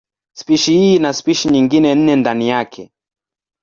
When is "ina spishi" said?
0.95-1.49